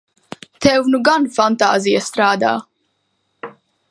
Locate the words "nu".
0.93-1.01